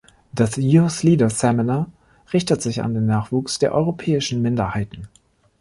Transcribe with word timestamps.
Das 0.33 0.55
Youth 0.57 1.03
Leader 1.03 1.29
Seminar 1.29 1.85
richtet 2.33 2.59
sich 2.63 2.81
an 2.81 2.95
den 2.95 3.05
Nachwuchs 3.05 3.59
der 3.59 3.71
europäischen 3.71 4.41
Minderheiten. 4.41 5.07